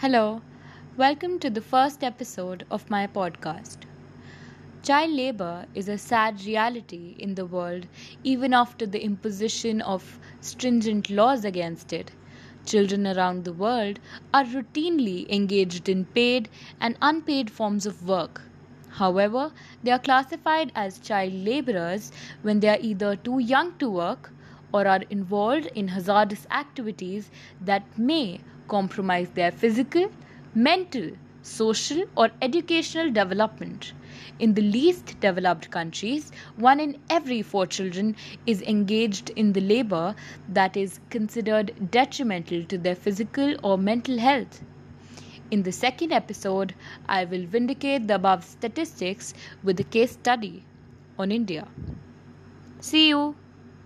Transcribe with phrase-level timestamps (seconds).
[0.00, 0.40] Hello,
[0.96, 3.80] welcome to the first episode of my podcast.
[4.82, 7.86] Child labor is a sad reality in the world
[8.24, 12.12] even after the imposition of stringent laws against it.
[12.64, 14.00] Children around the world
[14.32, 16.48] are routinely engaged in paid
[16.80, 18.40] and unpaid forms of work.
[18.88, 22.10] However, they are classified as child laborers
[22.40, 24.32] when they are either too young to work
[24.72, 27.30] or are involved in hazardous activities
[27.60, 28.40] that may
[28.70, 30.10] compromise their physical,
[30.54, 31.10] mental,
[31.42, 33.92] social, or educational development.
[34.38, 38.16] In the least developed countries, one in every four children
[38.46, 40.14] is engaged in the labor
[40.48, 44.62] that is considered detrimental to their physical or mental health.
[45.50, 46.74] In the second episode,
[47.08, 50.64] I will vindicate the above statistics with a case study
[51.18, 51.66] on India.
[52.80, 53.34] See you.